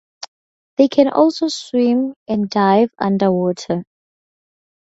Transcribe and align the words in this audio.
They 0.77 0.87
can 0.87 1.09
also 1.09 1.47
swim 1.47 2.15
and 2.27 2.49
dive 2.49 2.89
underwater. 2.97 3.83